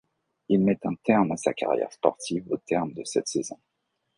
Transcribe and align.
Il 0.49 0.61
met 0.63 0.79
un 0.87 0.95
terme 1.03 1.31
à 1.31 1.37
sa 1.37 1.53
carrière 1.53 1.93
sportive 1.93 2.51
au 2.51 2.57
terme 2.57 2.91
de 2.91 3.03
cette 3.03 3.27
saison. 3.27 3.59